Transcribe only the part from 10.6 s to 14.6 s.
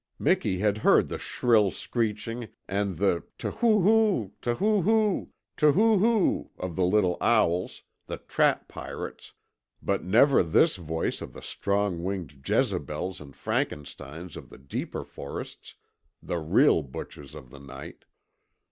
voice of the strong winged Jezebels and Frankensteins of the